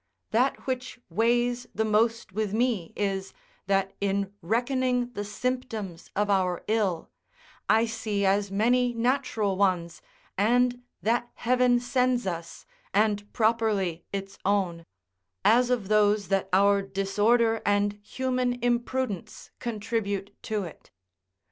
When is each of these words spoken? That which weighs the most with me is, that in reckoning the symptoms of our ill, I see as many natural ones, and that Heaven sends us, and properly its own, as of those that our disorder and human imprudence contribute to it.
That 0.31 0.65
which 0.65 0.99
weighs 1.11 1.67
the 1.75 1.85
most 1.85 2.31
with 2.33 2.55
me 2.55 2.91
is, 2.95 3.35
that 3.67 3.93
in 4.01 4.33
reckoning 4.41 5.13
the 5.13 5.23
symptoms 5.23 6.09
of 6.15 6.27
our 6.27 6.63
ill, 6.67 7.11
I 7.69 7.85
see 7.85 8.25
as 8.25 8.49
many 8.49 8.95
natural 8.95 9.57
ones, 9.57 10.01
and 10.39 10.81
that 11.03 11.29
Heaven 11.35 11.79
sends 11.79 12.25
us, 12.25 12.65
and 12.95 13.31
properly 13.31 14.03
its 14.11 14.39
own, 14.43 14.87
as 15.45 15.69
of 15.69 15.87
those 15.87 16.29
that 16.29 16.49
our 16.51 16.81
disorder 16.81 17.61
and 17.63 17.99
human 18.01 18.53
imprudence 18.53 19.51
contribute 19.59 20.35
to 20.41 20.63
it. 20.63 20.89